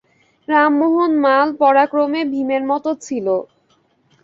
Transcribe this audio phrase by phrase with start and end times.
[0.47, 3.27] রামমোহন মাল পরাক্রমে ভীমের মতো ছিল।